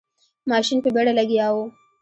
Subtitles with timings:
[0.49, 1.55] ماشین په بیړه لګیا و.